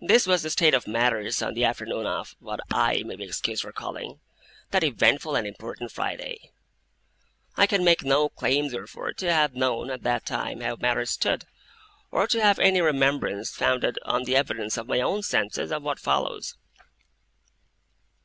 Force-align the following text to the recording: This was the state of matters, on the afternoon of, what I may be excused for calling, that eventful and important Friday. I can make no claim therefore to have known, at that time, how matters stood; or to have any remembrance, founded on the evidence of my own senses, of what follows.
This 0.00 0.26
was 0.26 0.42
the 0.42 0.50
state 0.50 0.74
of 0.74 0.88
matters, 0.88 1.40
on 1.40 1.54
the 1.54 1.64
afternoon 1.64 2.06
of, 2.08 2.34
what 2.40 2.58
I 2.72 3.04
may 3.04 3.14
be 3.14 3.22
excused 3.22 3.62
for 3.62 3.70
calling, 3.70 4.18
that 4.72 4.82
eventful 4.82 5.36
and 5.36 5.46
important 5.46 5.92
Friday. 5.92 6.50
I 7.56 7.68
can 7.68 7.84
make 7.84 8.02
no 8.02 8.28
claim 8.28 8.70
therefore 8.70 9.12
to 9.12 9.32
have 9.32 9.54
known, 9.54 9.90
at 9.90 10.02
that 10.02 10.26
time, 10.26 10.60
how 10.60 10.74
matters 10.74 11.10
stood; 11.12 11.44
or 12.10 12.26
to 12.26 12.42
have 12.42 12.58
any 12.58 12.80
remembrance, 12.80 13.52
founded 13.54 13.96
on 14.04 14.24
the 14.24 14.34
evidence 14.34 14.76
of 14.76 14.88
my 14.88 15.00
own 15.00 15.22
senses, 15.22 15.70
of 15.70 15.84
what 15.84 16.00
follows. 16.00 16.56